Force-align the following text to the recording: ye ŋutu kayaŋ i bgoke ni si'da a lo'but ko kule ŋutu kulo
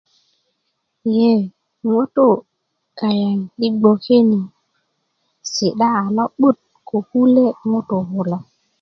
ye 1.15 1.29
ŋutu 1.91 2.27
kayaŋ 2.99 3.37
i 3.65 3.67
bgoke 3.79 4.17
ni 4.29 4.39
si'da 5.53 5.89
a 6.01 6.03
lo'but 6.17 6.57
ko 6.87 6.97
kule 7.09 7.45
ŋutu 7.69 7.97
kulo 8.09 8.37